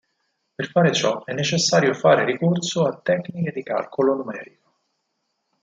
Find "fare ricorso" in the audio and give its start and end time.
1.93-2.87